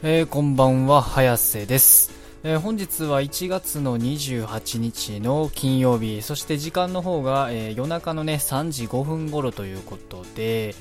[0.00, 2.12] えー、こんばんは、早瀬です。
[2.44, 10.76] えー、本日は1月の28日の金曜日、そして時間の方が、えー、夜中のね、3時5分頃ということで、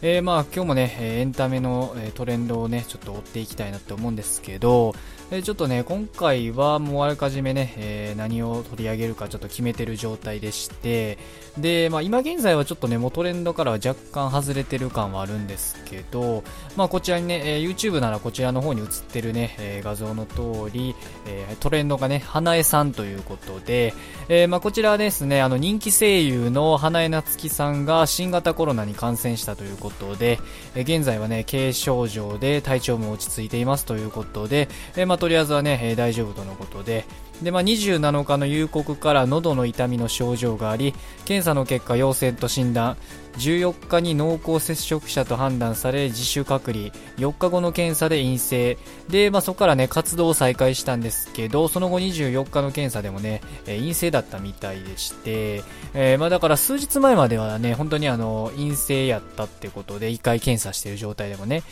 [0.00, 4.94] えー、まあ今日もね、エンタメのトレンドをね、ちょっと追っていきたいなって思うんですけど、
[5.30, 11.18] えちょっとね、今回はもうあらかじめね、えー、何を取り上げるかちょっと決めてる状態でして、
[11.58, 16.44] で、まあ今現在はちょっとね、もうトレンドからは若干外れてる感はあるんですけど、
[16.76, 20.94] まあこちらにね、え YouTube ならこちらの方に映ってるね、え画像の通り、
[21.26, 23.92] えトレンドがね、花江さんということで、
[24.28, 30.38] えまあこちらですね、あの人気声優の花江夏樹さんが新型コロナに感染したということことで、
[30.74, 37.04] え現在はね、軽症状で体調も落ち着いていますということで、えまあ、とりあえずはね、え大丈夫とのことで、
[37.42, 42.96] で、まあ、27日の夕刻から喉の痛みの症状があり、検査の結果陽性と診断、
[43.38, 46.86] 14日に濃厚接触者と判断され自主隔離、
[47.18, 48.76] 4日後の検査で陰性、
[49.08, 55.62] で、まあ、そこからね、活動を再開したんですけど、その後24日の検査でもね、陰性だったみたいでして、
[55.94, 61.62] えー、まあ、だから数日前まではね、本当にあの、陰性やったってことで、1回検査している状態でもね、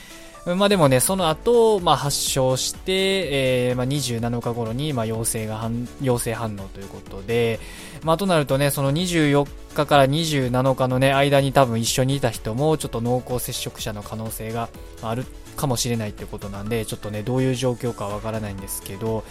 [0.55, 7.59] まあでもね、その後、まあ発症して、えー、まあ27日頃に、まあ陽性が反、陽性反応ということで、
[8.05, 14.69] まあとなるとね、その24日から27日のね、間に多分一緒にいた人も、ちょっと濃厚接触者の可能性が
[15.03, 15.25] ある
[15.57, 19.25] かもしれないってことなんで、ちょっとね、どういう状況かわからないんですけど、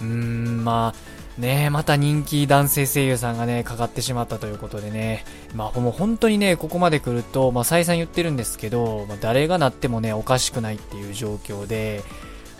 [0.00, 12.02] うーん、まあ、ねまた人気男性声優さんがね、かかってしまったということでね、まあもう本当にね、ここまで来ると、まあ再三言ってるんですけど、まあ、誰がなってもね、おかしくないっていう状況で、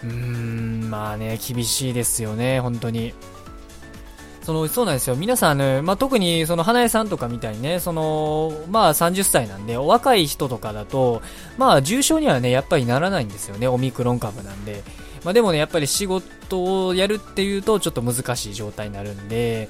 [0.02, 3.14] うーん、まあね、厳しいですよね、本当に。
[4.46, 5.16] その、そうなんですよ。
[5.16, 11.20] 皆さんね、まあ、特にその花江さんとかみたいにね、その、まあ30歳なんで、お若い人とかだと、
[11.58, 14.84] まあ重症にはね、やっぱりならないんですよね、オミクロン株なんで。
[15.26, 19.68] まあ、でもね、やっぱり仕事をやるっていうとちょっと難しい状態になるんで、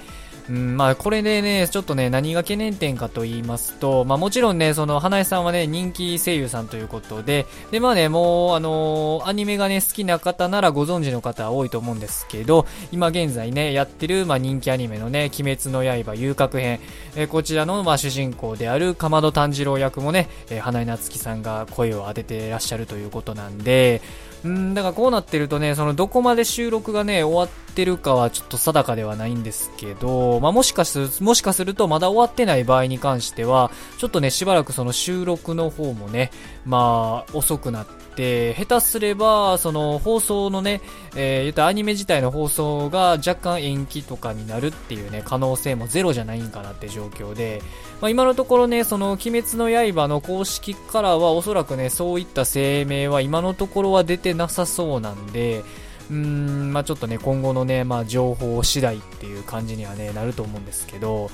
[0.51, 16.81] うん、まあこれでね、ちょっとね、何が懸念点かと言いますと、まあもちろんね、その花江さんはね、人気声優さんということで、でまあね、もうあのー、アニメがね、好きな方ならご存知の方は多いと思うんですけど、今現在ね、やってる、まあ人気アニメのね、鬼滅の刃遊郭編、
[17.17, 24.01] えー、こちらの、まあ主人公であるかまど炭治郎役もね、えー、花江夏樹さんが声を当ててらっしゃるということなんで、
[24.47, 36.31] うん、だからこうなってるとね、そのどこまで収録がね、終わってるかはちょっと定かではないんですけど、まあ、もしかする、もしかするとまだ終わってない場合に関しては、ちょっとね、しばらくその収録の方もね、
[36.65, 40.81] まあ、遅くなって、で、下手すれば、その放送のね、
[41.15, 47.63] えー、言ったアニメ自体の放送が若干延期とかになるっていうね、可能性もゼロじゃないんかなって状況で、
[48.01, 55.63] まあ、今のところね、その鬼滅の刃の公式からはおそらくね、そういった声明は今のところは出てなさそうなんで、
[56.11, 61.31] うーん、まあちょっとね、今後のね、まあ情報次第っていう感じにはね、なると思うんですけど、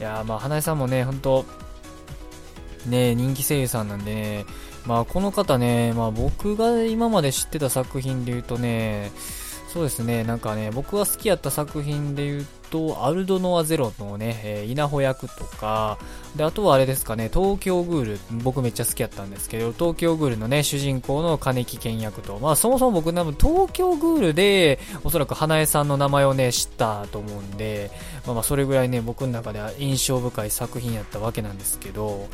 [0.00, 1.44] いやまあ花江さんもね、ほんと、
[2.86, 4.46] ね、人気声優さんなんでね、
[4.86, 9.10] まあこの方ね、まあ僕が今まで知ってた作品で言うとね、
[9.72, 15.96] そうですね、なんかね、僕が好きやった作品で言うと、アルドノアゼロのね、えー、稲穂役とか、
[16.36, 27.90] で、あとはあれですかね、東京グール、僕めっちゃ好きやったんですけど、東京グールのね、主人公の金木健役と、まあそもそも僕多分東京グールで、おそらく花江さんの名前をね、知ったと思うんで、
[28.26, 32.28] まあまあそれぐらいね、僕の中では印象深い作品やったわけなんですけど、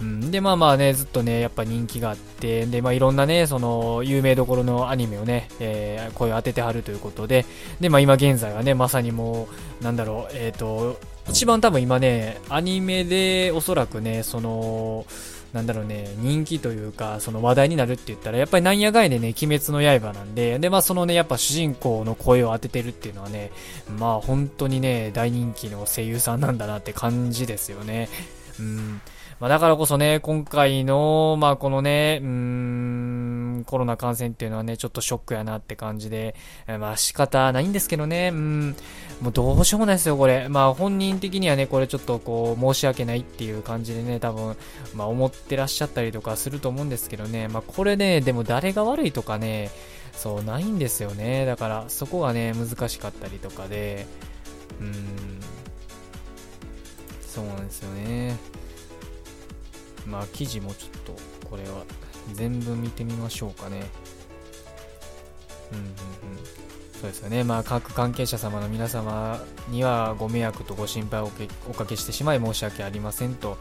[0.00, 7.44] うん、で、まあまあね、ずっとね、やっぱ人気があって、で、まあいろんなね、その、有名どころのアニメをね、えー、声を当ててはるということで、
[7.80, 9.48] で、まあ今現在はね、まさにも
[9.80, 15.04] う、なんだろう、えっ、ー、と、一番多分今ね、アニメでおそらくね、その、
[15.52, 23.50] なんだろうね、人気というか、その話題になるって言ったら、やっぱりなんやがいでね、鬼滅の刃なんで、で、まあそのね、やっぱ主人公の声を当ててるっていうのはね、
[23.98, 28.08] まあ本当にね、大人気の声優さんなんだなって感じですよね。
[28.58, 29.00] うん。
[29.40, 36.34] まあ、だからこそね、今回の、まあ、このね、うーん、コロナ感染っていうのはね、ちょっとショックやなって感じで、
[36.66, 38.76] まあ、仕方ないんですけどね、うん、
[39.22, 40.50] もうどうしようもないですよ、これ。
[40.50, 44.58] まあ、本人的にはね、これちょっとこう、申し訳ないっていう感じでね、多分、
[44.94, 49.70] まあ、思ってらっしゃったりとかすると思うんですけどね、まあ、これね、でも誰が悪いとかね、
[50.12, 51.46] そう、ないんですよね。
[51.46, 54.04] だから、そこがね、難しかったりとかで、
[54.82, 54.94] うん、
[57.26, 58.59] そうなんですよね。
[60.06, 61.16] まあ記事もちょっと
[61.48, 61.84] これは
[62.32, 63.82] 全部見てみましょうかね。
[65.72, 65.90] うんうんうん。
[67.00, 67.44] そうですよね。
[67.44, 71.30] まあ各関係者様の皆様にはご迷惑とご心配を
[71.68, 73.56] おかけしてしまい申し訳ありませんと。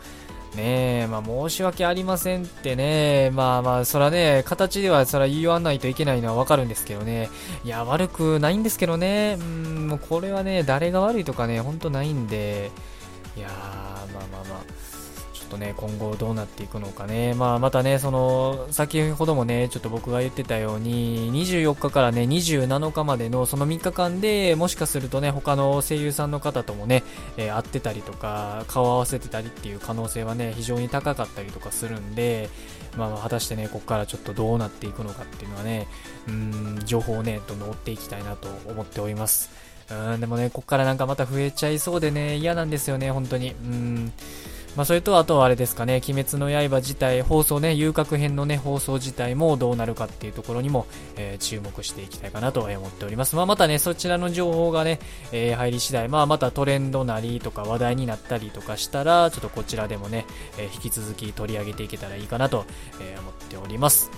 [0.56, 7.30] ねえ、まあ申し訳ありませんってね、まあまあ、そらね、形ではそら言わないといけないのはわかるんですけどね、
[7.63, 12.71] いや、悪くないんですけどね、うん、もうこれはね、誰が悪いとかね、ほんとないんで、
[13.38, 14.63] いやー、まあまあまあ、
[15.50, 17.34] とね、今後どうなっていくのかね。
[17.34, 27.04] まあ、またね、その、先ほどもね、ちょっと僕が言ってたように、24日からね、27日までのその3日間で、もしかするとね、他の声優さんの方ともね、
[27.38, 32.50] えー、会ってたりとか、顔合わせてたりっていう可能性はね、非常に高かったりとかするんで、
[32.98, 35.88] まあ、果たしてね、ここからちょっとどうなっていくのかっていうのはね、
[36.28, 39.50] うん、情報をね、どんどん追っていきたいなと思っております。
[39.92, 43.52] うん、でもね、ここからなんかまた増えちゃいそうでね、嫌なんですよね、本当に。
[43.52, 44.13] うん。
[44.75, 50.86] まあ、それと、あとはあれですかね、鬼滅の刃自体、放送ね、遊郭編のね、放送自体もどうなるかっていうところにも、
[51.18, 53.36] えー、注目していきたいかなと思っております。
[53.36, 55.00] まあ、またね、そちらの情報がね、
[55.31, 60.25] えー、入り次第、まあ、またトレンドなりとか話題になったりとかしたら、ちょっとこちらでもね、
[60.57, 62.66] えー、引き続き取り上げていけたらいいかなと、
[63.01, 64.12] え思っております。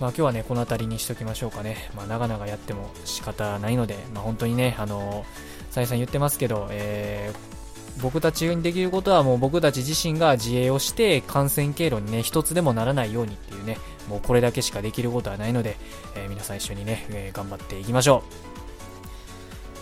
[0.00, 1.90] まあ、今日はね、この辺りにしときましょうかね。
[1.94, 5.24] まあ、長々やっても仕方ないので、まあ、本当にね、あの、
[5.70, 7.61] 再三言ってますけど、えー、
[8.00, 13.78] 僕たちにできることはもう僕たち自身が自衛をして感染経路にね、一つでもならないようにっていうね、
[14.08, 15.76] もうこれだけしかできることはないので、
[16.14, 18.24] えー、皆さん一緒にね、えー、頑張っていきましょ
[18.58, 18.61] う。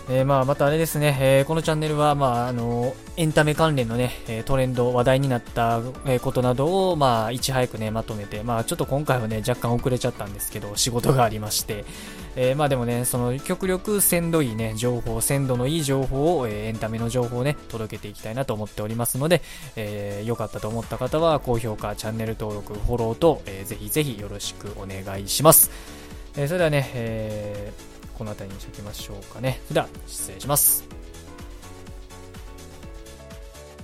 [0.09, 5.81] えー、まあ、またあれですね、えー、このチャンネルは、まあ、あの、エンタメ関連のね、えトレンド、話題になった
[6.21, 11.85] ことなどを、まあ、いち早くね、まとめて、まあ、ちょっと今回はね、若干遅れちゃったんですけど、仕事がありまして、
[12.35, 19.41] えー、まあでもね、その、極力鮮度いいね、情報、鮮度のいい情報を、えエンタメの情報をね、届けていきたいなと思っておりますので、
[19.75, 25.71] えー、よかったと思った方は、高評価、チャンネル登録、フォローと、えー、ぜひぜひよろしくお願いします。
[26.37, 27.90] え、それではね、えー
[28.21, 29.59] この辺りにしておきましょうかね。
[29.67, 31.00] それでは、失礼します。